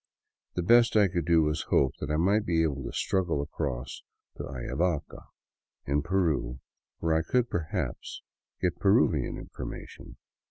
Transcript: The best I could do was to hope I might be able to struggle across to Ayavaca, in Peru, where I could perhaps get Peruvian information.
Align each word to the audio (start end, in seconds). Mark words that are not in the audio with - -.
The 0.55 0.63
best 0.63 0.95
I 0.95 1.07
could 1.07 1.25
do 1.27 1.43
was 1.43 1.61
to 1.61 1.67
hope 1.69 1.91
I 2.01 2.15
might 2.15 2.43
be 2.43 2.63
able 2.63 2.83
to 2.85 2.91
struggle 2.91 3.39
across 3.39 4.01
to 4.35 4.45
Ayavaca, 4.45 5.27
in 5.85 6.01
Peru, 6.01 6.59
where 6.97 7.13
I 7.15 7.21
could 7.21 7.51
perhaps 7.51 8.23
get 8.59 8.79
Peruvian 8.79 9.37
information. 9.37 10.17